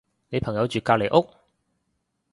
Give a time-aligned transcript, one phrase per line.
[0.29, 1.29] 你朋友住隔離屋？